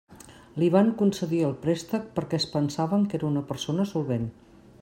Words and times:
Li 0.61 0.69
van 0.75 0.87
concedir 1.01 1.43
el 1.49 1.53
préstec 1.67 2.09
perquè 2.17 2.39
es 2.43 2.49
pensaven 2.57 3.07
que 3.11 3.19
era 3.23 3.31
una 3.33 3.47
persona 3.55 3.91
solvent. 3.95 4.31